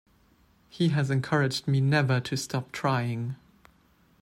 [0.67, 3.35] He has encouraged me never to stop trying.